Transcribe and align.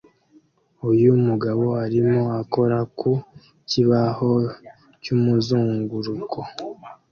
Uyu 0.89 1.11
mugabo 1.27 1.65
arimo 1.85 2.21
akora 2.41 2.77
ku 2.97 3.09
kibaho 3.69 4.31
cyumuzunguruko 5.03 6.39